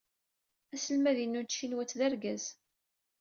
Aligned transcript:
Aselmad-inu 0.73 1.41
n 1.43 1.47
tcinwat 1.47 1.91
d 1.99 2.01
argaz. 2.07 2.45